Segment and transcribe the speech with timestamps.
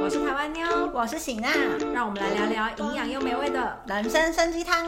[0.00, 1.50] 我是台湾妞，我是喜娜，
[1.92, 3.76] 让我们来聊聊营养又美味的。
[3.88, 4.86] 人参参鸡汤。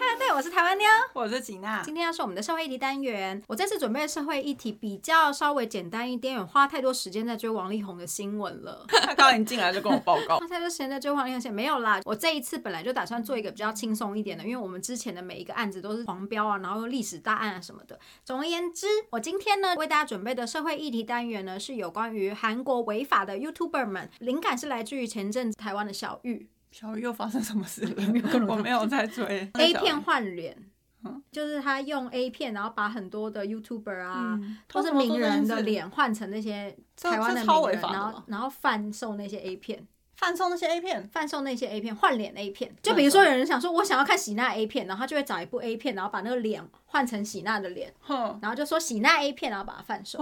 [0.00, 0.86] 嗨 对，我是台湾妞。
[1.12, 8.86] 我是吉娜，今天要是我们的社会议题单元，我这次准备的社会议题比较稍微简单一点，有花太多时间在追王力宏的新闻了。
[9.02, 12.00] 他刚刚一进来就跟我报告花，太多时间在追王力宏线没有啦。
[12.04, 17.98] 我这一次本来就打算做一个比较轻松一点的，因为我们之前的每一个案子都是黄标啊，然后历史大案啊什么的。
[18.24, 28.06] 总而言之，我今天呢为大家准备的社会议题单元呢是有关于韩国违法的 YouTuber 们，灵感是来自于前阵子台湾的小玉小鱼又发生什么事了？
[28.12, 30.56] 没有我 我没有在追 A 片换脸。
[31.04, 39.86] 嗯就是他用 A 片，然后把很多的 YouTuber 啊，嗯或是名人的脸换成那些台湾的超名人，然后然后贩售那些 A 片。
[40.16, 50.18] 贩售那些 A 片，贩售那些 A 片，换脸 A 片，就比如说有人想说，我想要看喜娜 A 片，然后他就会找一部 A 片，然后把那个脸换成喜娜的脸，哼，然后就说喜娜 A 片，然后把它贩售。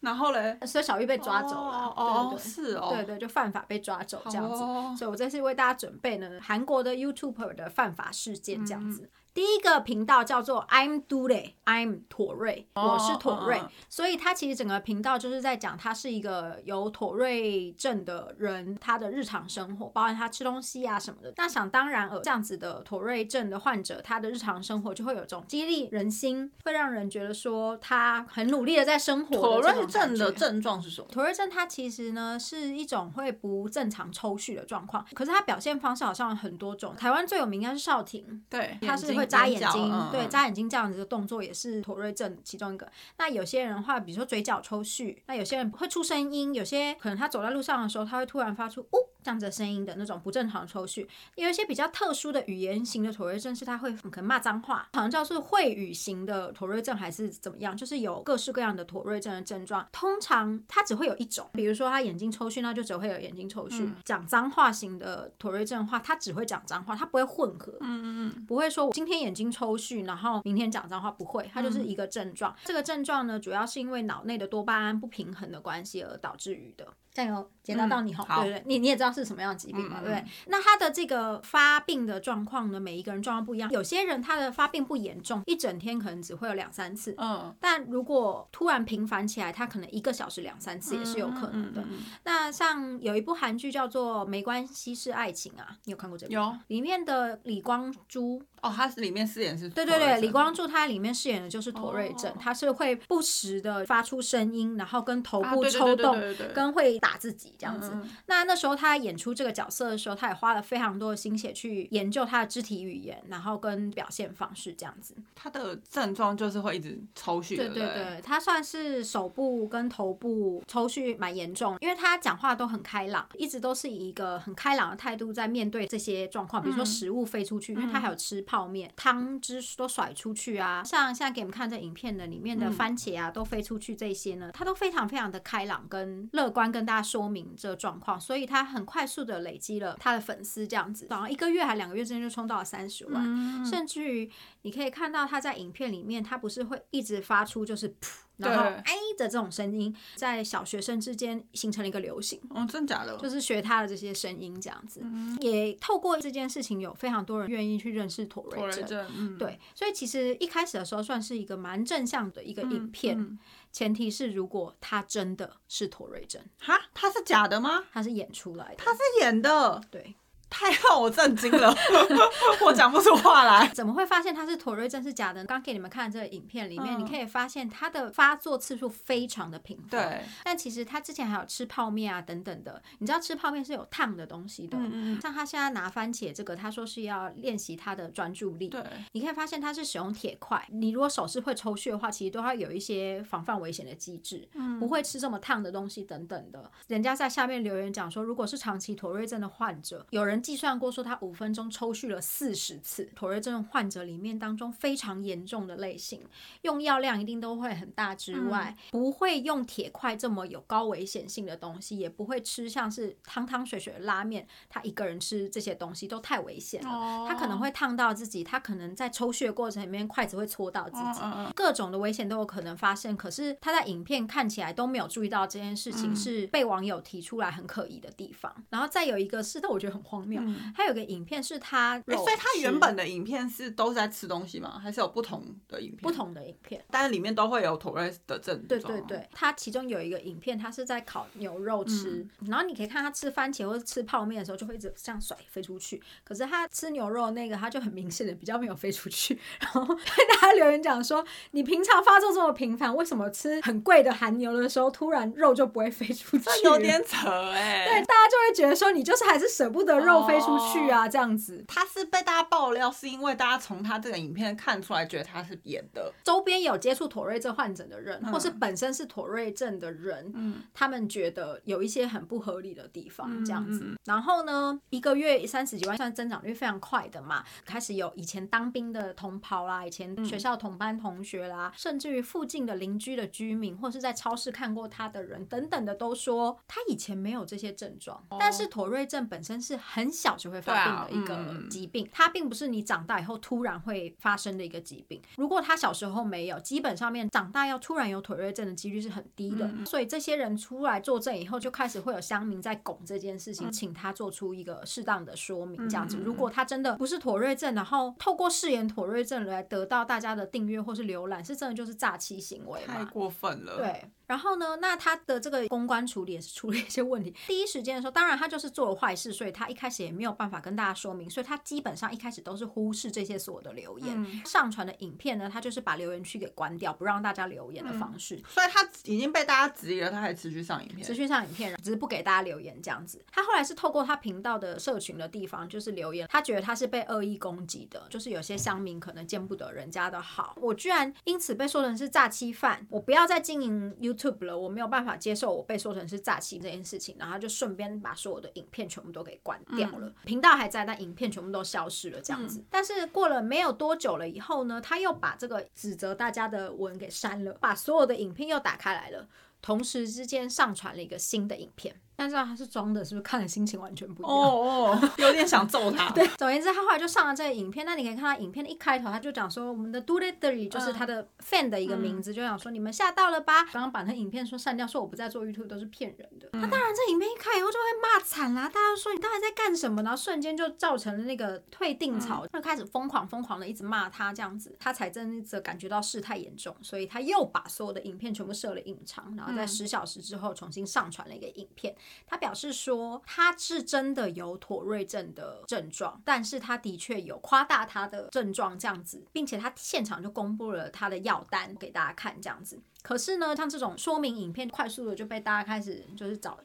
[0.00, 1.92] 然后嘞，所以小玉被抓走了。
[1.94, 4.62] 哦哦，对对对是哦，对对，就犯法被抓走这样子。
[4.62, 9.10] 哦所以我这次为大家准备呢韩国的 YouTuber 的犯法事件这样嗯子。
[9.38, 21.32] 第一个频道叫做 I'm Dule，I'm 妥瑞，哦我是妥瑞，所以他其实整个频道就是在讲他是一个有妥瑞症的人，他的日常生活，包含他吃东西啊什么的。
[21.36, 31.06] 那想当然尔，这样子的妥瑞症的患者，他的日常生活就会有种激励人心，会让人觉得说他很努力的在生活的妥瑞症的症状是什么？
[31.12, 36.96] 妥瑞症它其实呢是一种会不正常抽搐的状况，可是它表现方式好像有很多种。
[36.96, 42.90] 台湾最有名应该是少婷，对，他是会眨眼睛，嗯嗯对眨眼睛这样子的动作也是妥瑞症其中一个。
[43.18, 51.06] 那有些人的话，比如说嘴角抽搐，那有些人会出声音，有些可能他走在路上的时候，他会突然发出呜这样子的声音的那种不正常的抽搐。
[51.36, 59.86] 有一些比较特殊的语言型的妥瑞症是他会可能骂脏话，好像叫做会语型的妥瑞症还是怎么样，就是有各式各样的妥瑞症的症状。
[59.92, 63.88] 通常他只会有一种，比如说他眼睛抽搐，那就只会有眼睛抽搐。
[64.04, 67.72] 讲脏话型的妥瑞症的话，他只会讲脏话，他不会混合。
[67.80, 72.54] 嗯嗯不会说我今天眼睛抽搐，然后明天讲脏话，不会，它就是一个症状。
[72.64, 76.86] 这个症状呢，主要是因为脑内的多巴胺不平衡的关系而导致于的。
[77.26, 78.62] 有解答到你哈、对不对？
[78.66, 80.24] 你你也知道是什么样的疾病嘛，嗯对不对？
[80.46, 83.70] 那他的这个发病的状况呢，每一个人状况不一样。
[83.70, 87.14] 有些人他的发病不严重，一整天可能只会有两三次。
[87.18, 91.84] 嗯，但如果突然频繁起来，他可能一个小时两三次也是有可能的。
[92.24, 96.54] 那像有一部韩剧叫做《没关系是爱情》啊，你有看过这部有？
[96.68, 107.96] 里面的李光洙哦，他是里面饰演是对对对，李光洙他里面饰演的就是妥瑞症，哦他是会不时的发出声音，然后跟头部抽动，对对对对跟会打自己这样子。
[108.26, 115.14] 那那时候他演出这个角色的时候，他也花了非常多的心血去研究他的肢体语言，然后跟表现方式这样子。
[115.34, 144.30] 他的症状就是会一直抽搐，对对对，他算是手部跟头部抽搐蛮严重，因为他讲话都很开朗，一直都是以一个很开朗的态度在面对这些状况，比如说食物飞出去，因为他还有吃泡面，汤汁都甩出去啊，像现在给你们看这影片的里面的番茄啊，都飞出去这些呢，他都非常非常的开朗跟乐观，跟大家说明这个状况，所以他很快速的累积了他的粉丝，这样子，然后一个月还两个月之间就冲到了三十万，嗯甚至于
[144.62, 152.40] 你可以看到他在影片里面，他不是会一直发出就是噗，然后对哎的这种声音，在小学生之间形成了一个流行。
[152.50, 153.16] 哦，真假的？
[153.18, 159.36] 就是学他的这些声音这样子，嗯也透过这件事情，有非常多人愿意去认识妥妥瑞症。
[159.38, 163.38] 对，所以其实一开始的时候算是一个蛮正向的一个影片，嗯
[163.78, 167.84] 前提是如果他真的是妥瑞珍，哈，他是假的吗？
[167.92, 170.16] 他是演出来的，他是演的，对，
[170.50, 171.74] 太让我震惊了，
[172.64, 173.68] 我讲不出话来。
[173.74, 175.44] 怎么会发现他是妥瑞症是假的？
[175.44, 179.88] 刚给你们看这个影片里面，嗯你可以发现他的发作次数非常的频繁。
[179.90, 184.76] 对，但其实他之前还有吃泡面啊等等的，你知道吃泡面是有烫的东西的。
[184.78, 188.68] 嗯嗯像他现在拿番茄这个，他说是要练习他的专注力。
[188.68, 188.82] 对，
[189.12, 196.70] 你可以发现他是使用铁块，你如果手是会抽血的话，其实都要有一些防范危险的机制，嗯不会吃这么烫的东西等等的。
[196.86, 203.04] 人家在下面留言讲说，如果是长期妥瑞症的患者，有人计算过说他五分钟抽搐了四十次。
[203.14, 206.22] 妥瑞症患者里面当中非常严重的类型，
[206.62, 216.88] 用药量一定都会很大之外，不会用铁块这么有高危险性的东西，也不会吃像是汤汤水水的拉面，他一个人吃这些东西都太危险了。
[216.88, 221.20] 哦他可能会烫到自己，他可能在抽血过程里面筷子会戳到自己，
[221.54, 223.16] 各种的危险都有可能发生。
[223.16, 228.54] 可是他在影片看起来都没有注意到这件事情，嗯是被网友提出来很可疑的地方。
[228.70, 230.40] 然后再有一个是，但我觉得很荒谬。
[230.76, 234.78] 他有个影片是他所以他原本的影片是都是在吃东西吗？
[234.82, 236.02] 还是有不同的影片？
[236.02, 236.84] 不，同的影片。
[236.90, 238.68] 但是里面都会有妥瑞的症状。
[238.68, 246.02] 对对对，他其中有一个影片，他是在烤牛肉吃，然后你可以看他吃番茄或者吃泡面的时候，就会一直这样甩飞出去。
[246.24, 249.38] 可是他吃牛肉那个，他就很明显的比较没有飞出去。
[249.60, 250.02] 然后被
[250.34, 256.44] 大家留言讲说，你平常发作这么频繁，为什么吃很贵的韩牛的时候，突然肉就不会飞出去？
[256.44, 261.64] 这有点扯哎、 对，大家就会觉得说，你就是还是舍不得肉飞出去啊，这样子。
[261.68, 266.12] 他是被大家爆料，是因为大家从他这个影片看出来，觉得他是演的。
[266.24, 273.80] 周边有接触妥瑞症患者的人，或是本身是妥瑞症的人，嗯他们觉得有一些很不合理的地方，这样子。
[273.84, 277.44] 嗯嗯然后呢，一个月三十几万，算增长率非常快的嘛。
[277.64, 288.24] 开始有以前当兵的同袍啦，以前学校同班同学啦，甚至于附近的邻居的居民，或是在超市看过他的人等等的，都说他以前没有这些症状。
[288.38, 295.20] 但是妥瑞症本身是很小就会发病的一个疾病，它并不是你长大以后突然会发生的一个疾病。
[295.36, 299.68] 如果他小时候没有，基本上面长大要突然有妥瑞症的几率是很低的。
[299.84, 306.16] 所以这些人出来作证以后，就开始会有乡民在拱这件事情，请他做出一个适当的说明，这样子。
[306.18, 313.04] 如果他真的不是妥瑞症，然后透过饰演妥瑞症来得到大家的订阅或是浏览，是真的就是诈欺行为太？
[313.08, 317.34] 过分了。，对，然后呢，那他的这个公关处理也是出了一些问题。
[317.46, 324.44] 第一时间的时候，当然他就是做了坏事，所以他一开始也没有办法跟大家说明，所以他基本上一开始都是忽视这些所有的留言。
[324.44, 328.40] 上传的影片呢，他就是把留言区给关掉，不让大家留言的方式。
[328.48, 331.02] 所以他已经被大家质疑了，他还持续上影片。
[331.02, 333.24] 持续上影片，只是不给大家留言这样子。
[333.30, 352.64] 他后来是透过他频道的社群的地方，就是留言，他觉得他是被恶意攻击的，就是有些乡民可能见不得人家的好，我居然因此被说成是诈欺犯，我不要再经营 YouTube 了，我没有办法接受我被说成是诈欺这件事情，然后他就顺便把所有的影片全部都给关掉了，频道还在，但影片全部都消失了这样子。
[352.70, 359.28] 但是过了没有多久了以后呢，他又把这个指责大家的文给删了，把所有的影片又打开来了。
[359.60, 364.34] 同时之间上传了一个新的影片，但是他是装的，是不是看了心情完全不一样？
[364.36, 366.10] 哦哦， 有点想揍他。
[366.10, 367.86] 对，总而言之，他后来就上了这个影片。
[367.86, 373.62] 那你可以看到影片的一开头，他就讲说我们的 Do It Three 就是他的 fan 的一个名字，就想说你们吓到了吧？
[373.72, 376.48] 刚刚把那影片说删掉，说我不再做 YouTube 都是骗人的。
[376.54, 380.02] 他当然这影片一开以后就会骂惨啦，大家都说你到底在干什么？
[380.02, 391.94] 然后瞬间就造成了那个退订潮，就开始疯狂疯狂的一直骂他这样子，他才真的感觉到事态严重，所以他又把所有的影片全部设了隐藏，然后在十小时之后重新上传了一个影片。
[392.26, 402.80] 他表示说他是真的有妥瑞症的症状，但是他的确有夸大他的症状这样子，并且他现场就公布了他的药单给大家看这样子。
[403.00, 406.58] 可是呢，像这种说明影片，快速的就被大家开始就是找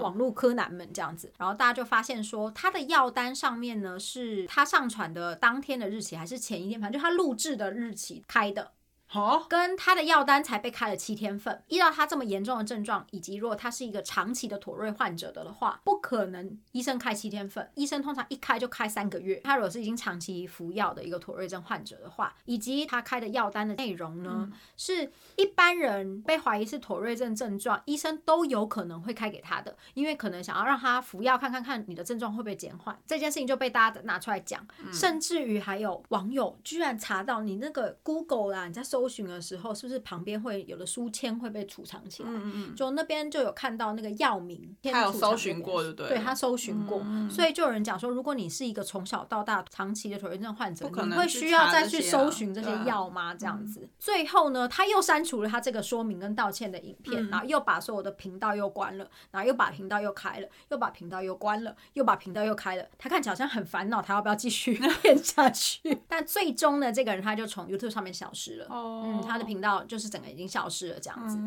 [0.00, 8.72] 网络柯南们这样子，然后大家就发现说，他的药单上面呢是他上传的当天的日期还是前一天，反正就他录制的日期开的。
[9.14, 11.62] 好，跟他的药单才被开了七天份。
[11.68, 19.40] 依照他这么严重的症状，以及如果他是一个长期的妥瑞患者的的话，不可能医生开七天份，医生通常一开就开三个月。
[19.44, 32.98] 他如果是已经长期服药的一个妥瑞症患者的话，以及他开的药单的内容呢，是一般人被怀疑是妥瑞症症状，医生都有可能会开给他的，因为可能想要让他服药看看看你的症状会不会减缓。
[33.06, 42.28] 这件事情就被大家拿出来讲，甚至于还有网友居然查到你那个 Google 啦，你在搜寻的时候，是不是旁边会有的书签会被储藏起来？
[42.30, 53.34] 嗯嗯就那边就有看到那个药名，他有搜寻过那边就对对他搜寻过，嗯所以就有人讲说，如果你是一个从小到大长期的拖延症患者，你会需要再去搜寻这些药吗？
[53.34, 62.84] 这样子，最后呢，他又删除了他这个说明跟道歉的影嗯片，然后又把所有的频道又关了，然后又把频道又开了，又把频道又关了，又把频道又开了。
[62.98, 66.02] 他看起来好像很烦恼，他要不要继续 演下去？
[66.08, 68.66] 但最终呢，这个人他就从 YouTube 上面消失了。
[68.68, 71.38] 哦嗯，他的频道就是整个已经消失了这样子。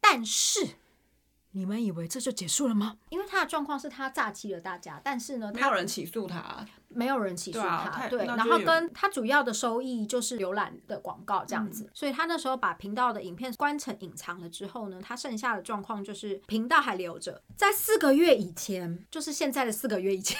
[0.00, 0.66] 但是
[1.52, 2.98] 你们以为这就结束了吗？
[3.08, 20.38] 因为他的状况是他诈欺了大家，但是呢，没他有人起诉他，没有人起诉对啊他，太对，然后跟他主要的收益就是浏览的广告这样子，嗯所以他那时候把频道的影片关成隐藏了之后呢，他剩下的状况就是频道还留着，在四个月以前，就是现在的四个月以前，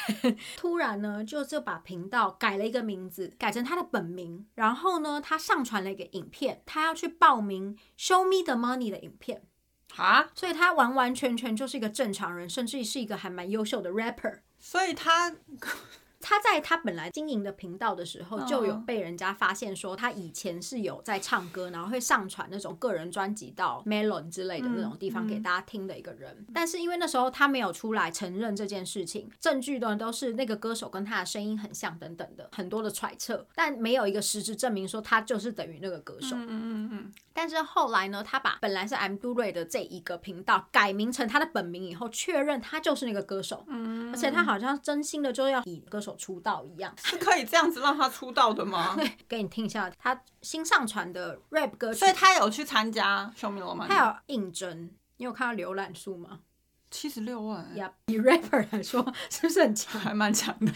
[0.57, 9.43] 突然呢就就把频道改了一个名字，改成他的本名，然后呢他上传了一个影片，他要去报名 Show Me the Money 的影片。
[9.95, 14.39] 哈，所以他完完全全就是一个正常人，甚至是一个还蛮优秀的 rapper。
[14.59, 15.35] 所以他
[16.21, 26.47] 他在他本来经营的频道的时候，就有嗯被人家发现说他以前是有在唱歌，然后会上传那种个人专辑到 Melon 之类的那种地方嗯给大家听的一个人。
[26.53, 36.37] 但是因为那时候他没有出来承认这件事情，证据的都是那个歌手跟他的声音很像等等的很多的揣测，但没有一个实质证明说他就是等于那个歌手。
[36.37, 46.93] 嗯嗯嗯但是后来呢，他把本来是 I'm Do Ray 的这一个频道改名成他的本名以后，确认他就是那个歌手，嗯，而且他好像真心的就要以歌手出道一样。
[47.03, 48.97] 是可以这样子让他出道的吗？
[49.29, 54.91] 给你听一下他新上传的 rap 歌曲，所以他有去参加《Show Me 罗曼》，他有应征。
[55.17, 56.41] 你有看到浏览数吗？
[56.91, 60.01] 七十六万，呀，以 rapper 来说，是不是很强？
[60.01, 60.73] 还蛮强的。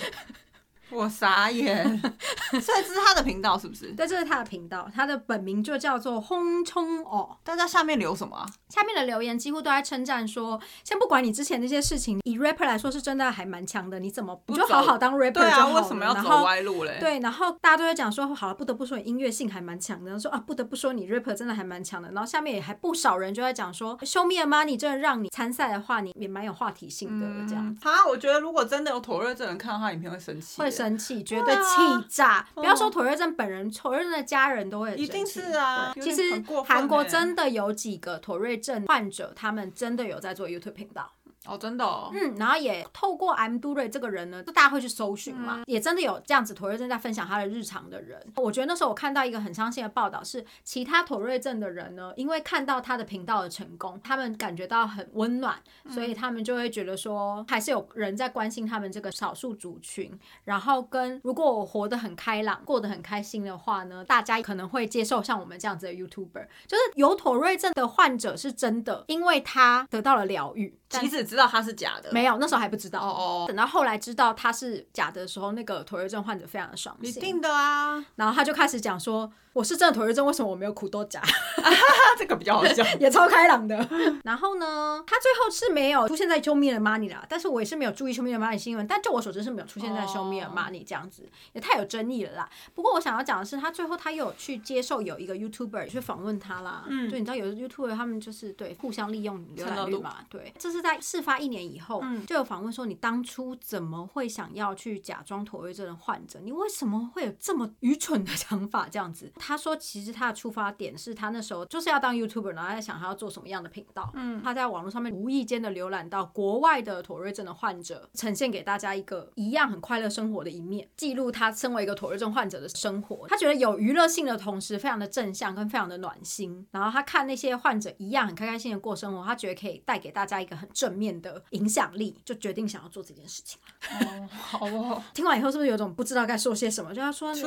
[0.92, 1.84] 我傻眼，
[2.50, 3.87] 所以这是他的频道是不是？
[3.92, 7.37] 对，这是他的频道，他的本名就叫做轰冲哦。
[7.42, 8.46] 大家下面留什么啊？
[8.68, 16.99] 下面的留言几乎都在称赞说，先不管你之前那些事情，以 rapper 来说是真的还蛮强的，你怎么不就好好当 rapper 对啊，就好了为什么要走歪路嘞？
[17.00, 22.11] 对，然后大家都会讲说，好了，不得不说你音乐性还蛮强的，然后说啊，不得不说你 rapper 真的还蛮强的。
[22.12, 32.46] 然后下面也还不少人就在讲说，Show me a money 真的让你参赛的话，你也蛮有话题性的，这样嗯，啊，我觉得如果真的有妥瑞这人看到他影片会生气，会生气，绝对气炸。
[32.54, 36.22] 不要说哦妥瑞症本人，妥瑞症的家人都会很一定生气是啊其实
[36.66, 41.10] 韩国真的有几个妥瑞症患者，他们真的有在做 YouTube 频道。
[41.46, 48.20] 哦，真的哦，嗯，然后也透过 M 杜瑞这个人呢，就大家会去搜寻嘛，嗯也真的有这样子妥瑞症在分享他的日常的人。
[48.37, 60.16] 我觉得那时候我看到一个很伤心的报道，是其他妥瑞症的人呢，因为看到他的频道的成功，他们感觉到很温暖，所嗯以他们就会觉得说，还是有人在关心他们这个少数族群。
[60.44, 70.78] 然后跟如果我活得很开朗，过得很开心的话呢，大家可能会接受像我们这样子的 YouTuber，就是有妥瑞症的患者是真的，因为他得到了疗愈。
[70.88, 73.00] 但即使知道他是假的，没有，那时候还不知道。
[73.00, 77.08] 哦哦，等到后来知道他是假的时候，那个妥瑞症患者非常的爽心。
[77.08, 81.21] 一定的啊，然后他就开始讲说：“我是真的妥瑞症，为什么我没有苦豆荚？”
[81.62, 81.71] 他
[82.18, 82.85] 这个比较好笑。
[82.99, 83.76] 也超开朗的。
[84.25, 90.52] 然后呢，他最后是没有出现在 Show Me the Money 啦，但是我也是没有注意 Show Me the Money 新闻，但就我所知是没有出现在 Show Me the 哦
[90.54, 92.49] Money 这样子，也太有争议了啦。
[92.75, 109.30] 不过我想要讲的是，他最后他又有去接受有一个 YouTuber 去访问他啦，嗯对，你知道有的 YouTuber 他们就是对互相利用浏览率嘛，对，这是在事发一年以后，嗯就有访问说你当初怎么会想要去假装妥瑞症的患者，你为什么会有这么愚蠢的想法这样子？
[109.44, 123.26] 他说其实他的出发点是他那时候就是要当 YouTuber，然后在想他要做什么样的频道，嗯他在网络上面无意间的浏览到国外的妥瑞症的患者，呈现给大家一个一样很快乐生活的一面，记录他身为一个妥瑞症患者的生活。
[123.26, 126.64] 他觉得有娱乐性的同时，非常的正向跟非常的暖心。
[126.70, 133.58] 然后他看那些患者一样很开开心的过生活，他觉得可以带给大家一个很正面的影响力，就决定想要做这件事情。
[133.90, 136.94] 哦，好哦， 听完以后，是不是有种不知道该说些什么？
[136.94, 137.42] 就他说，对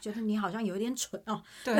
[0.00, 1.35] 觉得你好像有点蠢哦。
[1.64, 1.74] 对，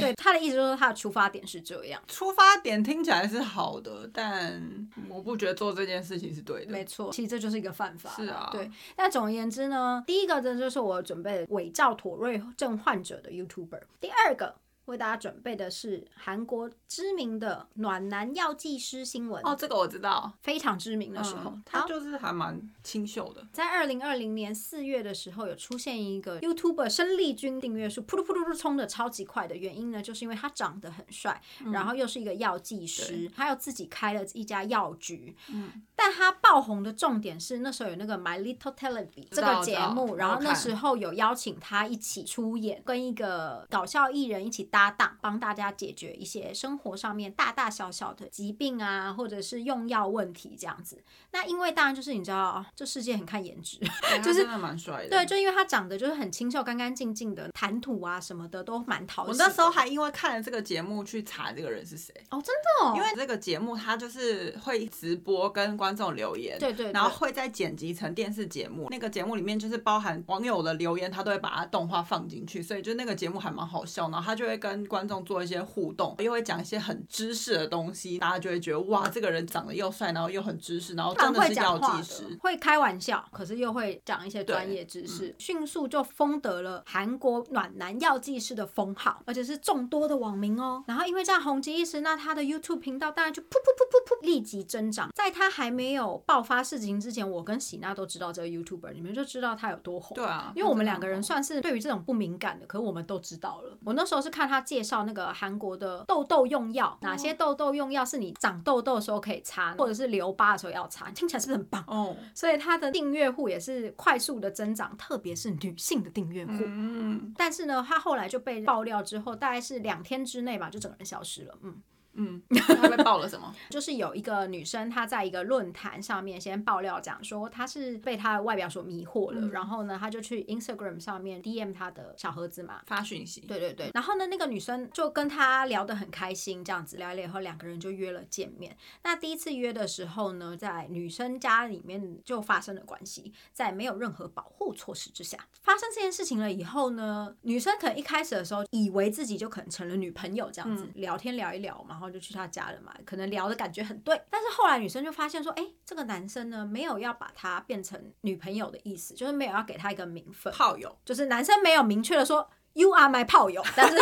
[0.00, 2.02] 对， 他的意思就是他的出发点是这样。
[2.08, 6.72] 出发点听起来是好的，但我不觉得做这件事情是对的。
[6.72, 8.10] 没错，其实这就是一个犯法。
[8.16, 8.70] 是啊对。
[8.96, 14.54] 那总而言之呢，第一个呢就是我准备伪造妥瑞症患者的 YouTuber，第二个
[14.90, 20.32] 为大家准备的是韩国知名的暖男药剂师新闻，哦，这个我知道。
[20.42, 23.46] 非常知名的时候，嗯他就是还蛮清秀的。
[23.52, 31.40] 在二零二零年四月的时候，有出现一个 YouTuber 生力军订阅数噗噜噗噜噜冲的超级快的原因呢，就是因为他长得很帅，
[31.72, 35.36] 然后又是一个药剂师，他又自己开了一家药局。
[35.48, 35.70] 嗯
[36.02, 51.02] 但他爆红的重点是那时候有那个 My Little Television 这个节目，然后那时候有邀请他一起出演，跟一个搞笑艺人一起搭档，帮大家解决一些生活上面大大小小的疾病啊，或者是用药问题这样子。
[51.32, 53.80] 那因为当然就是你知道，这世界很看颜值，
[54.22, 55.08] 就是真的蛮帅的。
[55.08, 59.30] 对，就因为他长得就是很清秀、干干净净的，谈吐啊什么的都蛮讨喜。
[59.30, 68.88] 我那时候还因为看了这个节目去查这个人是谁，哦，真的、哦，因为这个节目他就是会直播跟观众留言，对对对然后会再剪辑成电视节目。
[68.90, 74.10] 那个节目里面就是包含网友的留言，他都会把它动画放进去，所以就那个节目还蛮好笑。
[74.10, 82.24] 然后他就会跟观众做一些互动，又会讲一些很知识的东西，大家就会觉得哇，这个人长得又帅，然后又很知识，然后真的是药剂师。
[82.40, 90.82] 会开玩笑，可是又会讲一些专业知识，迅速就封得了韩国暖男药剂师的封号，而且是众多的网民哦。
[90.86, 95.10] 然后因为这样红极一时，那他的 YouTube 频道当然就噗噗噗噗噗立即增长。
[95.14, 100.14] 在他还没有爆发事情之前，我跟喜娜都知道这个 YouTuber，你们就知道他有多红。
[100.14, 103.78] 对啊因为我们两个人算是对于这种不敏感的，可是我们都知道了。
[103.84, 111.84] 我那时候是看他介绍那个韩国的痘痘用药，哪哦些痘痘用药是你长痘痘的时候可以擦，或者是留疤的时候要擦，听起来是不是很棒？
[111.86, 116.52] 哦，所以他的订阅户也是快速的增长，特别是女性的订阅户。
[116.58, 121.54] 嗯但是呢，他后来就被爆料之后，大概是两天之内吧，就整个人消失了。
[121.62, 121.80] 嗯，
[122.14, 123.54] 嗯，他被爆了什么？
[123.70, 132.82] 就是有一个女生，她在一个论坛上面先爆料讲说，她是被她的外表所迷惑了，然后呢，她就去 Instagram 上面 DM 她的小盒子嘛。
[132.86, 138.76] 发讯息，对对对，然后呢，那个女生就跟他聊得很开心，这样子聊一聊以后，两个人就约了见面。
[139.04, 145.38] 那第一次约的时候呢，在女生家里面就发生了关系，在没有任何保护措施之下。
[145.62, 154.20] 发生这件事情了以后呢，女生可能一开始的时候以为自己就可能成了女朋友这样子，聊天聊一聊，然后就去他家了嘛，可能聊的感觉很对。
[154.30, 163.98] 但是后来女生就发现说，哎，这个男生呢没有要把他变成女朋友的意思，就是没有要给他一个名分，炮友，就是男生没有明确的说 You are my 炮友， 但是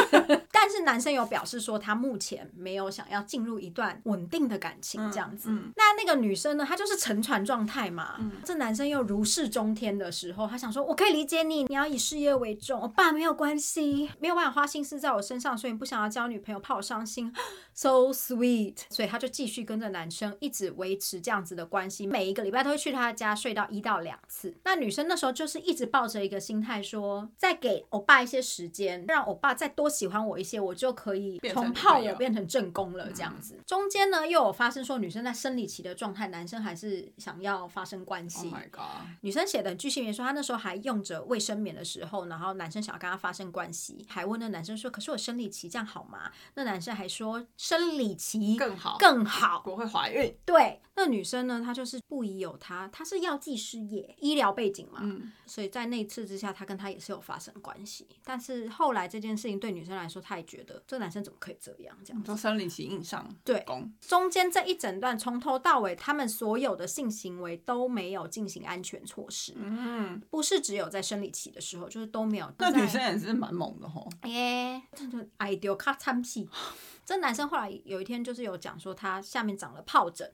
[0.52, 5.48] 但是男生有表示说他目前没有想要进入一段稳定的感情这样子。
[5.50, 8.18] 嗯那那个女生呢，她就是沉船状态嘛。
[8.44, 17.32] 这男生又如释中天的时候，他想说我可以理解你，你要以事业为重，我爸没有关系，没有办法花心思在我身上，所以你不想要交女朋友，怕我伤心。
[17.74, 24.52] So sweet，所以他就继续跟着男生一直维持这样子的关系，每一个礼拜都会去他家睡到一到两次。
[24.64, 33.56] 那女生那时候就是一直抱着一个心态说，再给欧巴一些时间，让我爸再多喜欢我一些，我就可以从炮友友变成正宫了这样子。
[33.66, 38.48] 中间呢又有发生说女生在生理期的状态，男生还是想要发生关系。
[38.48, 39.06] Oh my god！
[39.20, 49.62] 女生写的很具细明说，她那时候还用着卫生棉的时候，然后男生想要跟她发生关系，还问那男生说：“可是我生理期这样好吗？”那男生还说：“生理期更好更好。
[49.66, 58.06] 我会怀孕，”对，那女生呢，她就是不疑有他，她是药剂师业，医疗背景嘛，嗯，所以在那一次之下，她跟他也是有发生关系。
[58.24, 62.28] 但是后来这件事情对女生来说，她也觉得这个男生怎么可以这样这样子。
[62.28, 72.52] 都生理期硬上对攻，中间这一整段从头到尾，他们所有的性行为都没有进行安全措施，嗯，不是只有在生理期的时候，就是都没有。
[72.58, 76.48] 那女生也是蛮猛的吼， 耶，这就爱丢卡参屁。
[77.04, 80.30] 这男生后来有一天就是有讲说他下面长了疱疹，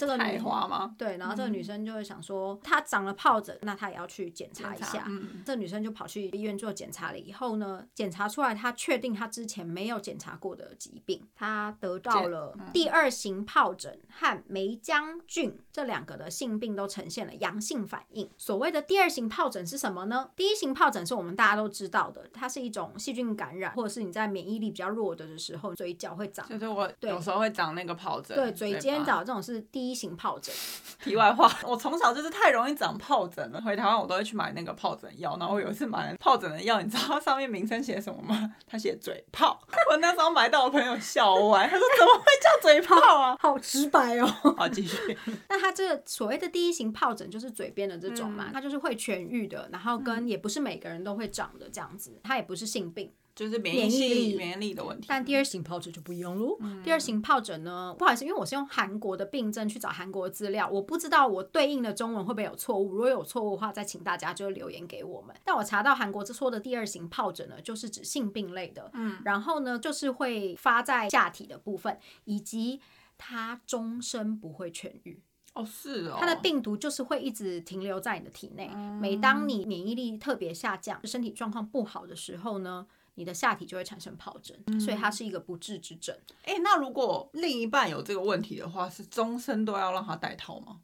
[0.00, 0.94] 这个开女花吗？
[0.96, 5.04] 对，然后这个女生就会想说，她长了疱疹，那她也要去检查一下。
[5.06, 18.28] 嗯这女生就跑去医院做检查了，以后呢，检查出来她确定她之前没有检查过的疾病，她得到了嗯第二型疱疹和梅浆菌这两个的性病都呈现了阳性反应。
[18.36, 20.30] 所谓的第二型疱疹是什么呢？
[20.36, 26.46] 第一型疱疹是我们大家都知道的，它是一种细菌感染，或者是你在免疫力比较弱的时候，嘴角会长。
[26.48, 29.04] 就是我对有时候会长那个疱疹，对，嘴尖巴。
[29.04, 30.54] 角这种是第一型疱疹。
[31.02, 35.36] 题外话， 我从小就是太容易长疱疹了，回台湾我都会去买那个疱疹药。
[35.38, 38.54] 然后我有一次买了疱疹的药，你知道它上面名称写什么吗？
[38.66, 39.60] 它写嘴泡。
[39.90, 43.36] 我那时候买到，我朋友笑歪，他说怎么会叫嘴泡啊？
[43.40, 44.26] 好直白哦。
[44.56, 45.16] 好，继续。
[45.48, 53.12] 那它这个所谓的第一型疱疹就是嘴边的这种嗯嘛，它就是会痊愈的，然后跟也不是每个人都会长的这样子，它也不是性病。
[53.34, 55.06] 就是免疫力力、免疫力的问题。
[55.08, 56.56] 但第二型疱疹就不一样喽。
[56.60, 62.92] 嗯第二型疱疹呢，不好意思，因为我是用韩国的病症去找韩国的资料，我不知道我对应的中文会不会有错误。
[62.92, 65.34] 如果有错误的话，再请大家就留言给我们。
[65.44, 72.80] 但我查到韩国这说的第二型疱疹呢，就是指性病类的，嗯，然后呢，就是会发在下体的部分，以及
[73.16, 75.22] 它终身不会痊愈。
[75.52, 78.70] 哦，是哦，它的病毒就是会一直停留在你的体内。
[79.00, 82.86] 每当你免疫力特别下降、身体状况不好的时候呢，
[83.20, 86.16] 你的下体就会产生疱疹，所以它是一个不治之症。
[86.44, 90.80] 哎、那如果另一半有这个问题的话，是终身都要让他戴套吗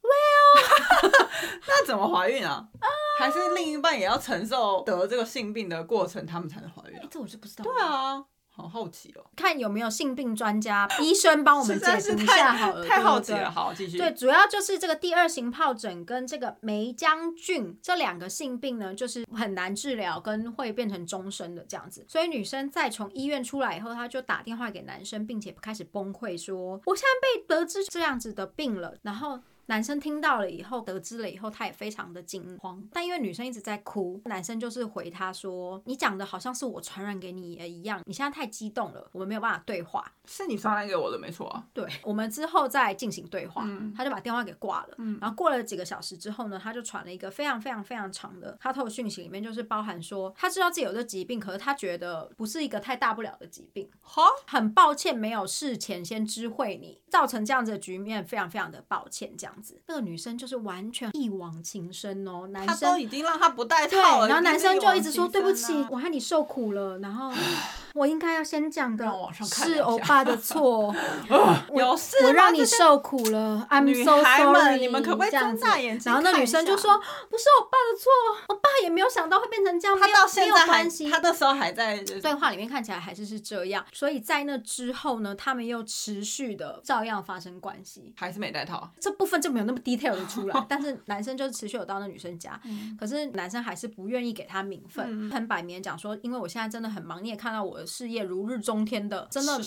[0.00, 1.28] ？Well，
[1.68, 2.70] 那怎么怀孕啊？
[3.18, 6.98] 还是另一半也要承受得这个性病的过程，他们才能怀孕？
[7.10, 7.64] 这我就不知道。
[7.64, 8.24] 对，啊，
[8.56, 12.86] 好好奇哦，看有没有性病专家、医生帮我们解释一下好了。
[12.86, 13.50] 太好奇了。
[13.50, 13.98] 好，继续。
[13.98, 22.04] 对，主要就是这个第二型疱疹跟这个梅浆菌这两个性病呢，就是很难治疗，跟会变成终身的这样子。
[22.06, 29.40] 所以女生在从医院出来以后，她就打电话给男生，并且开始崩溃说：“我现在被得知这样子的病了。”然后。
[29.66, 32.82] 男生听到了以后，得知了以后，他也非常的惊慌。
[32.92, 41.64] 但因为女生一直在哭，男生就是回她说：“你讲的好像是我传染给你也一样，你现在太激动了，我们没有办法对话。”是你传染给我的，没错啊。
[41.72, 43.62] 对，我们之后再进行对话。
[43.66, 44.96] 嗯他就把电话给挂了。
[45.20, 53.88] 然后过了几个小时之后呢，他就传了一个非常非常非常长的他透讯息，里面就是包含说他知道自己有这疾病，可是他觉得不是一个太大不了的疾病。
[54.00, 59.80] 哈，很抱歉没有事前先知会你，造成这样子的局面，非常非常的抱歉这样样子。
[59.86, 67.32] 那个女生就是完全一往情深哦，男他生都已经让他不带，套了，然后男生就一直说对不起，我害你受苦了，然后
[67.94, 69.06] 我应该要先讲的
[69.42, 70.94] 是欧巴的错，
[71.74, 76.12] 有事我让你受苦了，I'm so sorry，你们可不可以这样子睁大眼睛。
[76.12, 76.98] 然后那女生就说
[77.30, 78.10] 不是欧巴的错，
[78.48, 88.12] 欧巴也没有想到会变成这样，他到现在还他那时候还在对话里面看起来还是是这样，所以在那之后呢，他们又持续的照样发生关系。
[88.16, 92.96] 还是没带套，这部分就没有那么 detail 的出来， 但是男生就是持续有到那女生家，嗯。
[92.98, 99.60] 可是男生还是不愿意给他名分，很摆明讲说，因为我现在真的很忙，你也看到我的事业如日中天的，真的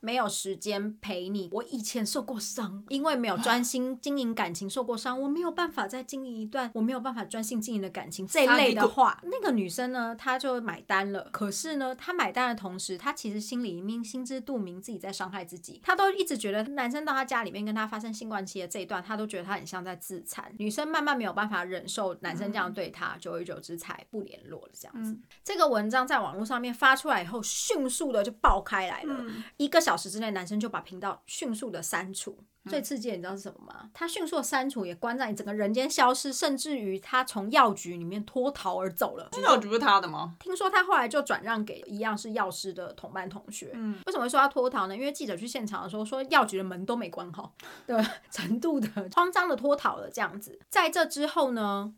[0.00, 1.48] 没有时间陪你。
[1.50, 11.28] 我以前受过伤，因为没有专心经营感情受过伤，我没有办法再经营一段我没有办法专心经营的感情这一类的话，那个女生呢，她就买单了。
[11.32, 20.52] 可是呢，她买单的同时，她其实心里明心知肚明自己在伤害自己，她都一直觉得男生到她家里面跟她发生性关系的这一段，她都觉得他很像在自残。
[20.58, 25.18] 女生慢慢没有办法忍受男生这样对她，久而久之才不联络了这样子。
[25.42, 29.24] 这个文章在网络上面发出来以后，迅速的就爆开来了。
[29.56, 32.38] 一个小时之内，男生就把频道迅速的删除。
[32.68, 33.90] 最刺激的你知道是什么吗？
[33.92, 39.28] 他迅速的删除，也关在你整个人间消失，甚至于他从药局里面脱逃而走了。
[39.32, 40.34] 这个不是他的吗？
[40.40, 43.70] 听说他后来就转让给一样是药师的同班同学。
[43.74, 44.96] 嗯，为什么会说他脱逃呢？
[44.96, 47.52] 因为记者去现场的时候说，药局的门都没关好
[47.86, 50.58] 的程度的慌张的脱逃了这样子。
[50.70, 51.94] 在这之后呢？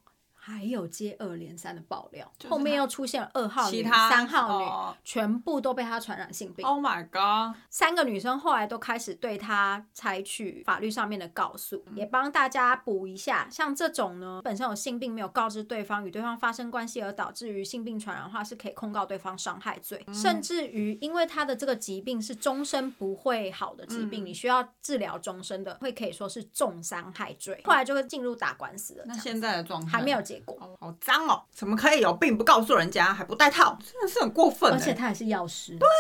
[0.47, 6.65] 还有接二连三的爆料，是后面又出现了二号女、三号女，哦全部都被他传染性病。
[6.65, 7.57] Oh my god！
[7.69, 13.49] 三个女生后来都开始对他采取法律上面的告诉，也帮大家补一下。
[13.51, 27.61] 像这种呢，本身有性病没有告知对方，与对方发生关系而导致于性病传染的话，是可以控告对方伤害罪，甚至于因为他的这个疾病是终身不会好的疾病，你需要治疗终身的，会可以说是重伤害罪。
[27.65, 29.05] 后来就会进入打官司了。
[29.07, 30.57] 那现在的状态还没有结果。
[30.61, 31.43] 好好脏哦！
[31.53, 33.79] 怎么可以有病不告诉人家，还不戴套？
[33.85, 34.77] 真的是很过分欸。
[34.77, 35.93] 而且他还是药师，对啊，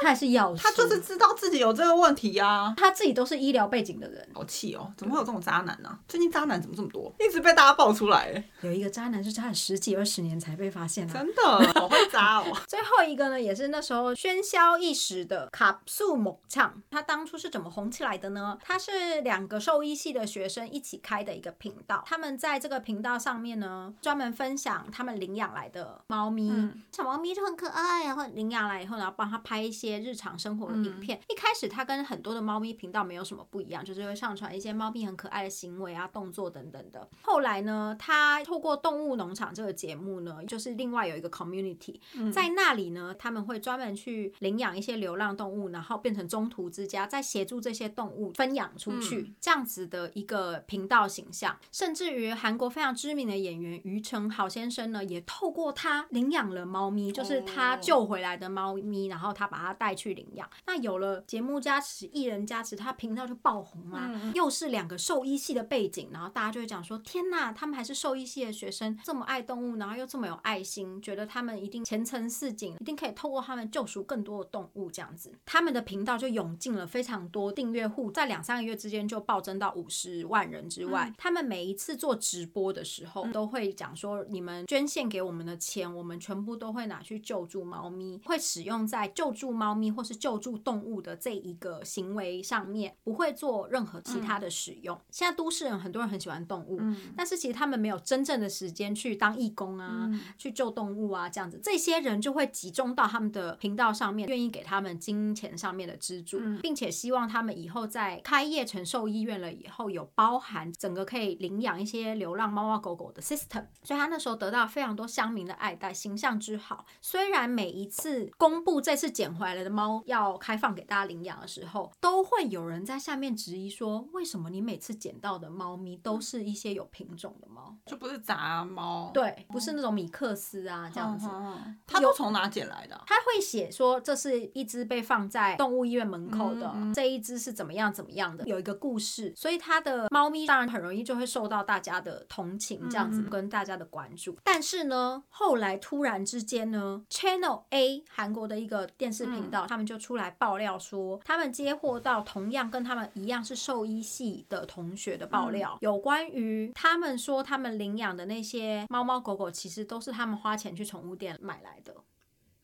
[0.00, 4.28] 他还是药师，他就是知道自己有这个问题呀、他自己都是医疗背景的人。
[4.34, 4.92] 好气哦！
[4.96, 7.12] 怎么会有这种渣男呢、最近渣男怎么这么多？
[7.20, 12.44] 一直被大家爆出来，有一个渣男是渣了十几二十年才被发现的、真的好会渣哦！
[12.66, 18.58] 最后一个呢，也是那时候喧嚣一时的卡素猛唱，他当初是怎么红起来的呢？
[18.62, 26.50] 他是两个兽医系的学生一起开的一个频道，他们在这个频道上面呢，专门分享他们领养来的猫咪，
[26.90, 31.20] 小猫咪就很可爱，然后领养来以后，然后帮他拍一些日常生活的影片。
[31.28, 37.08] 一开始他跟很多的猫咪频道没有什么不一样，就是会上传一些猫咪很可爱的行为啊、动作等等的。
[37.22, 42.00] 后来呢，他透过动物农场这个节目呢，就是另外有一个 community，
[42.32, 51.58] 在那里呢，他们会专门去领养一些流浪动物，然后变成中途之家，再协助这些动物分养出去，这样子的一个频道形象。
[51.70, 60.48] 甚至于韩国非常知名的演员于承好先生呢，也透过他领养了猫咪，就是他救回来的猫咪，然后他把它带去领养。
[60.66, 64.32] 那有了节目加持、艺人加持，他频道就爆红啊！
[64.34, 74.90] 又是两个兽医系的背景，然后大家就会讲说：天呐，他们还是兽医系的学生，这么爱动物，然后又这么有爱心，觉得他们一定前程似锦，一定可以透过他们救赎更多的动物。
[74.90, 81.12] 这样子，他们的频道就涌进了非常多订阅户，在两三个月之间就暴增到五十万人之外。
[81.16, 95.00] 他们每一次做直播的时候，都会讲说：你们捐献给我们的钱，我们全部都会拿去救助猫咪，会使用在救助猫咪或是救助动物的这一个行为上面，不会做任何其他的使用。
[95.10, 96.80] 现在都市人很多人很喜欢动物，
[97.16, 113.66] 但是其实他们没有真正的时间去当义工啊，去救动物啊，这样子，这些人就会集中到他们的频道上面，愿意给他们金钱上面的资助，并且希望他们以后在开业成兽医院了以后，有包含整个可以领养一些流浪猫猫狗狗的 system。
[113.84, 116.86] 所以他那时候得到非常多乡民的爱戴，形象之好。
[117.00, 127.76] 虽然每一次公布这次捡回来的猫要开放给大家领养的时候，都会有人在下面质疑说，为什么你每次捡到的猫咪都是一些有品种的猫？
[127.86, 131.28] 就不是杂猫，对，不是那种米克斯啊这样子。
[131.30, 144.36] 嗯，他都从哪捡来的啊、他会写说这是一只被放在动物医院门口的，这一只是怎么样怎么样的，有一个故事，所以它的猫咪当然很容易就会受到大家的同情，这样子跟大家的关注。
[144.44, 161.94] 但是呢，后来突然之间呢，Channel A 韩国的一个电视频道，他们就出来爆料说，他们接获到同样跟他们一样是兽医系的同学的爆料，有关于他们说他们领养的那些猫猫狗狗，其实都是他们花钱去宠物店买来的。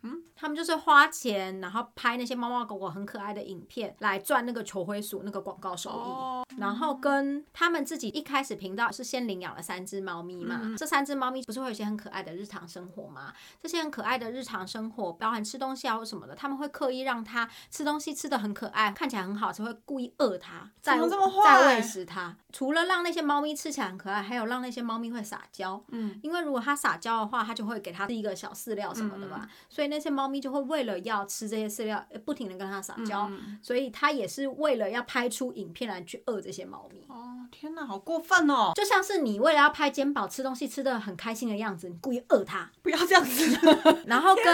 [0.02, 5.92] 嗯，他们就是花钱，然后拍那些猫猫狗狗很可爱的影片，来赚那个球灰鼠那个广告收益。
[5.92, 13.32] 哦，然后跟他们自己一开始频道是先领养了三只猫咪嘛，嗯这三只猫咪不是会有一些很可爱的日常生活吗？
[13.60, 22.36] 这些很可爱的日常生活，包含吃东西啊或什么的，他们会刻意让它吃东西吃的很可爱，看起来很好吃，会故意饿它，再再喂食它。
[22.52, 25.82] 除了让那些猫咪吃起来很可爱，还有让那些猫咪会撒娇。
[25.88, 33.28] 嗯，因为如果它撒娇的话，它就会给它一个小饲料什么的嗯嘛，所以那些猫咪就会为了要吃这些饲料，呃不停的跟它撒娇。
[33.30, 37.04] 嗯所以它也是为了要拍出影片来去饿这些猫咪。
[37.08, 38.72] 哦，天哪，好过分哦！
[38.74, 43.58] 就像是你为了要拍肩膀吃东西吃的很开心的样子，你故意饿它，不要这样子。
[44.06, 44.44] 然后跟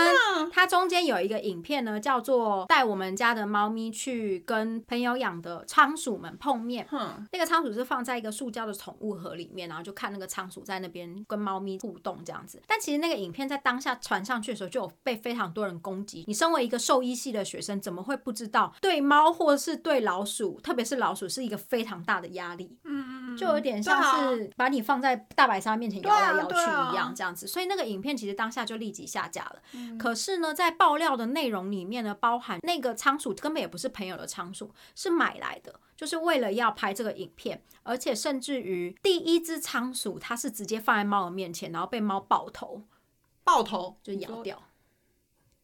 [0.52, 6.86] 它中间有一个影片呢，叫做带我们家的猫咪去跟朋友养的仓鼠们碰面。
[6.90, 12.60] 哼，那个仓鼠是放在一个塑胶的宠物盒里面，然后就看那个仓鼠在那边跟猫咪互动这样子。
[12.66, 16.24] 但其实那个影片在当下传上去的时候，就有被非常多人攻击。
[16.26, 22.76] 你身为一个兽医系的学生，怎么会不知道对猫或是对老鼠，特别是老鼠是一个非常大的压力？
[22.82, 26.56] 嗯嗯，就有点像是把你放在大白鲨面前摇来摇去
[26.92, 27.46] 一样，这样子。
[27.46, 29.62] 所以那个影片其实当下就立即下架了。
[29.74, 42.82] 嗯可是呢，在爆料的内容里面呢，包含那个仓鼠根本也不是朋友的仓鼠，是买来的，就是为了要拍这个影片，而且甚至于第一只仓鼠它是直接放在猫的面前，然后被猫爆头
[43.44, 44.42] 爆头就咬。
[44.42, 44.62] 掉。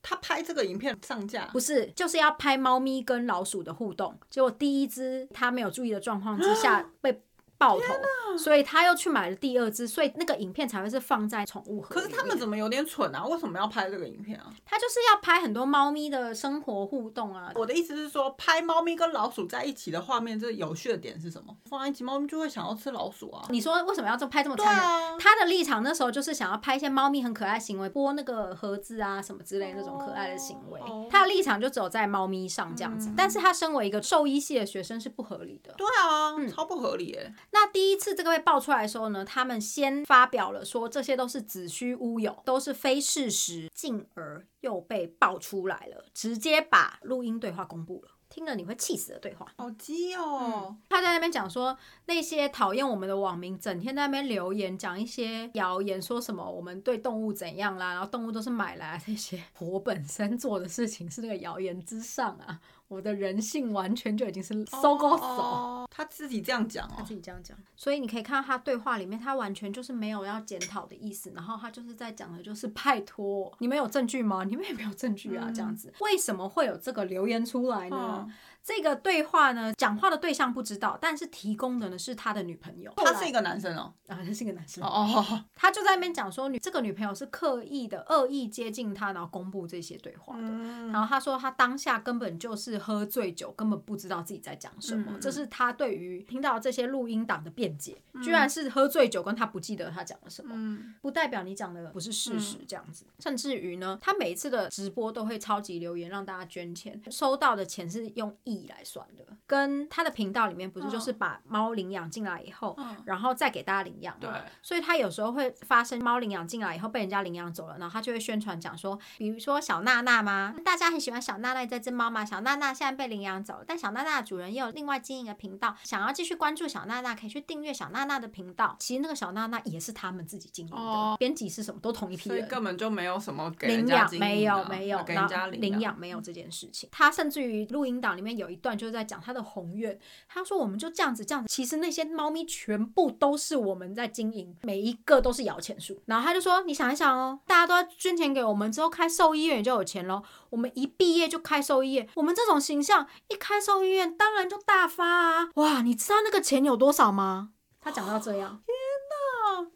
[0.05, 4.19] 他拍这个影片上架，不是，就是要拍猫咪跟老鼠的互动。
[4.29, 7.23] 结果第一只它没有注意的状况之下 被
[7.63, 11.95] 爆头，所以他又去买了第二只，所以那个影片才会是放在宠物盒。
[11.95, 13.25] 可是他们怎么有点蠢啊？
[13.27, 14.53] 为什么要拍这个影片啊？
[14.65, 17.53] 他就是要拍很多猫咪的生活互动啊。
[17.55, 21.57] 我的意思是说，拍猫咪跟老鼠在一起的画面，这有趣的点是什么？
[21.69, 23.47] 放在一起，猫咪就会想要吃老鼠啊。
[23.51, 24.85] 你说为什么要这么拍这么对残忍？
[24.85, 30.81] 啊，他的立场那时候就是想要拍一些猫咪很可爱的行为，剥那个盒子啊什么之类那种可爱的行为。
[30.81, 35.75] 哦他的立场就只有在猫咪上这样子，但是他身为一个兽医系的学生是不合理的。
[35.77, 37.35] 对啊，嗯超不合理耶。
[37.53, 48.13] 那第一次这个被爆出来的时候呢，他们先发表了说这些都是子虚乌有，都是非事实，进而又被爆出来了，直接把录音对话公布了。
[48.31, 49.47] 听了你会气死的对话。
[49.59, 62.59] 好鸡哦，他在那边讲说，那些讨厌我们的网民整天在那边留言，讲一些谣言，说什么我们对动物怎样啦，然后动物都是买来的这些，我本身做的事情是那个谣言之上啊，
[62.93, 65.25] 我的人性完全就已经是搜狗手。
[65.25, 67.15] 哦他自己这样讲哦他自。
[67.15, 74.43] 己这样讲，所以你可以看到他对话里面，他完全就是没有要检讨的意思，然后他就是在讲的就是拜托，你们有证据吗？
[74.45, 78.25] 你们也没有证据啊，这样子，为什么会有这个留言出来呢？
[78.27, 78.33] 嗯
[78.65, 82.93] 这个对话呢，讲话的对象不知道，但是提供的呢是他的女朋友。
[82.97, 83.93] 他是一个男生哦。
[84.07, 90.43] 啊，他是一个男生哦，哦， 他就在那边讲说，女这个女朋友是刻意的、恶意接近他，然后公布这些对话的。
[90.43, 95.07] 嗯然后他说，他当下根本就是喝醉酒，根本不知道自己在讲什么。
[95.09, 100.53] 嗯这是他对于听到这些录音档的辩解，居然是喝醉酒跟他不记得他讲了什么。
[100.55, 103.07] 嗯，不代表你讲的不是事实，这样子。
[103.19, 109.25] 甚至于呢，他每一次的直播都会超级留言让大家捐钱，收到的钱是用亿来算的。
[109.47, 114.31] 跟他的频道里面不是就是把猫领养进来以后，嗯然后再给大家领养嘛对，
[114.63, 120.55] 所以他有时候会发生猫领养进来以后被人家领养走了，然后他就会宣传讲说，比如说小娜娜吗？
[120.65, 128.77] 大家很喜欢小娜娜这只猫嘛，小娜娜现在被领养走了，但小娜娜的主人也有另外经营的频道，想要继续关注小娜娜，可以去订阅小娜娜的频道。
[128.79, 132.49] 其实那个小娜娜也是他们自己经营的，哦编辑是什么都同一批所以人。
[132.49, 136.89] 根本就没有什么给人领养没有啊没有，给然后人家领养没有这件事情。
[136.93, 139.97] 他甚至于录音档里面有有一段就是在讲他的宏愿，
[140.29, 146.03] 他说我们就这样子这样子，其实那些猫咪全部都是我们在经营，每一个都是摇钱树。
[146.07, 150.23] 然后他就说你想一想哦，大家都要捐钱给我们，之后开兽医院也就有钱喽。
[150.51, 155.49] 我们一毕业就开兽医院，我们这种形象一开兽医院当然就大发啊！
[155.55, 157.51] 哇，你知道那个钱有多少吗？
[157.81, 158.63] 他讲到这样，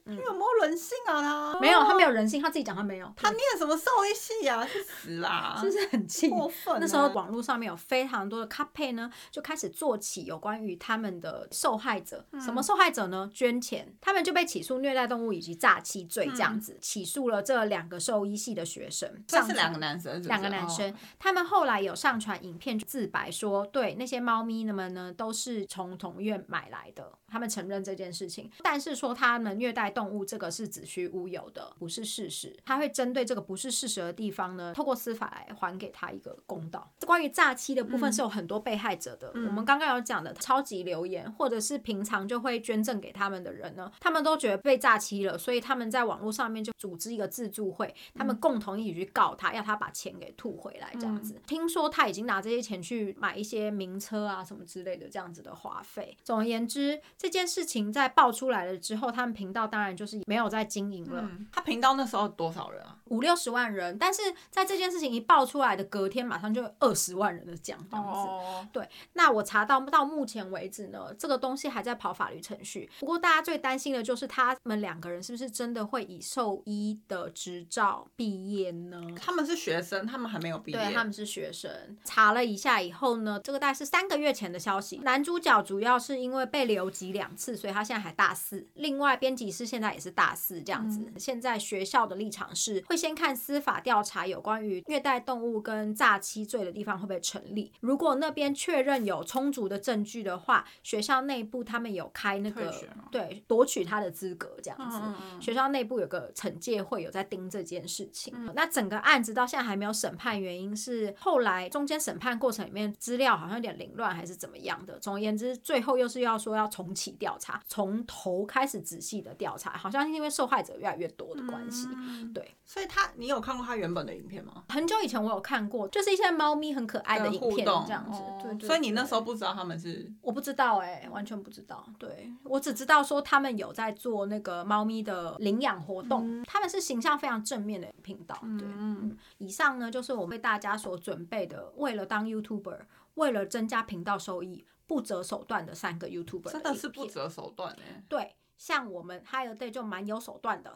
[0.05, 1.53] 他有没有人性啊？
[1.53, 4.65] 他没有，他没有人性，他自己讲他没有，他念什么兽医系啊？
[4.65, 5.57] 去死啦！
[5.61, 6.29] 是不是很气？
[6.29, 6.79] 过分啊。
[6.81, 13.31] 那时候网络上面有非常多的 c 配呢，就开始做起有关于他们的受害者，嗯什么受害者呢？
[13.33, 19.09] 捐钱，他们就被起诉虐待动物以及诈欺罪这样子，起诉了这两个兽医系的学生。
[19.29, 32.57] 上传这是两个男生是不是，两个男生，哦他们后来有上传影片自白说，对那些猫咪们呢都是从同院买来的，他们承认这件事情，但是说他们虐待动物这个是子虚乌有的，不是事实。
[32.65, 36.91] 他会针对这个不是事实的地方呢，透过司法来还给他一个公道。
[37.07, 51.41] 关于诈欺的部分是有很多被害者的，我们刚刚有讲的超级留言，或者是平常就会捐赠给他们的人呢，他们都觉得被诈欺了，所以他们在网络上面就组织一个自助会，他们共同一起去告他，要他把钱给吐回来这样子。
[51.47, 56.17] 听说他已经拿这些钱去买一些名车啊什么之类的这样子的花费。
[56.23, 62.99] 总而言之，这件事情在爆出来了之后，他们频道当然就是没有在经营了，他频道那时候多少人啊？
[63.07, 63.97] 五六十万人。
[63.99, 68.11] 但是在这件事情一爆出来的隔天，马上就二十万人的讲这样子。
[68.11, 72.89] 哦，对，那我查到到目前为止呢，这个东西还在跑法律程序。
[73.01, 79.01] 不过大家最担心的就是他们两个人是不是真的会以兽医的执照毕业呢？
[79.17, 80.79] 他们是学生，他们还没有毕业。
[80.79, 81.71] 对，他们是学生。
[82.05, 84.99] 查了一下以后呢，这个大概是三个月前的消息。
[84.99, 88.67] 男主角主要是因为被留级两次，所以他现在还大四。
[88.75, 91.13] 另外，编辑师现在也是大四这样子。
[91.19, 97.71] 现在学校的立场是会先看司法调查有关于虐待动物跟诈欺罪的地方会不会成立。
[97.81, 102.73] 如果那边确认有充足的证据的话，学校内部他们有开那个
[103.11, 104.97] 对夺取他的资格这样子。
[105.03, 108.35] 嗯嗯嗯学校内部有个惩戒会有在盯这件事情。
[108.55, 114.99] 那整个案子到现在还没有审判，原因是后来中间审判过程里面资料好像有点凌乱，还是怎么样的。
[114.99, 121.89] 总而言之，最后又是要说要重启调查，从头开始仔细的调查，好像是因为受害者越来越多的关系。
[121.93, 124.65] 嗯对，所以他，你有看过他原本的影片吗？
[124.69, 128.19] 很久以前我有看过，就是一些猫咪很可爱的影片这样子。
[128.19, 131.85] 哦对对所以你那对时候不知道他们是我不知道哎、完全不知道。
[131.99, 138.39] 对我只知道说他们有在做那个猫咪的领养活动，他们是形象非常正面的频道。
[138.59, 142.79] 对，嗯，以上呢就是我为大家所准备的，为了当 YouTuber，
[143.15, 148.05] 为了增加频道收益，不择手段的三个 YouTuber 真的是不择手段哎。
[148.09, 148.37] 对。
[148.59, 150.75] 像我们 Higher Day 就蛮有手段的，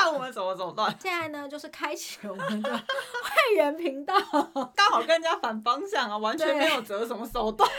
[0.00, 0.94] 那我们怎么手段？
[1.00, 2.70] 现在呢就是开启我们的
[3.22, 4.14] 会员频道，
[4.74, 7.74] 刚好跟人家反方向啊，完全对没有折什么手段 啦，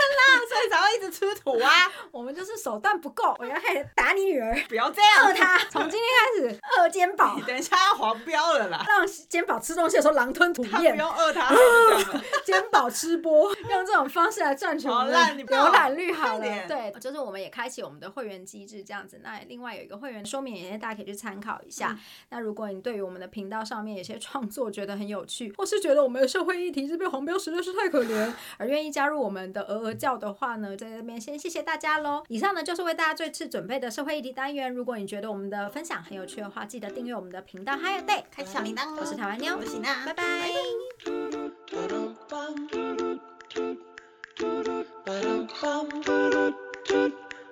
[0.47, 1.71] 所以才会一直吃土啊！
[2.11, 8.83] 我们就是手段不够，我要开始打你女儿，不要这样，饿她，从今天开始饿肩膀 你，等一下要黄标了啦！
[8.87, 16.67] 让肩膀吃东西的时候狼吞吐咽不，用饿他，他就这样了肩膀吃播，用这种方式来赚取我们的好烂你不要浏览率好了。
[16.67, 19.21] 对，就是我们也开启我们的会员机制这样子。
[19.23, 21.97] 那另外有一个会员说明也大家可以去参考一下。
[22.29, 32.23] 那如果你对于我们的频道上面有些创作觉得很有趣，或是觉得我们的社会议题是被黄标实在是太可怜，而愿意加入我们的鹅鹅叫的话呢，在这边先谢谢大家喽。
[32.27, 34.71] 以上呢就是为大家这次准备的社会议题单元。
[34.71, 40.49] 如果你觉得我们的分享很有趣的话，记得订阅我们的频道，还有 day 开小铃铛哦我是台湾妞，我是喜娜拜拜。